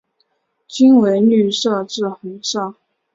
[0.67, 2.73] 茎为绿色至红色。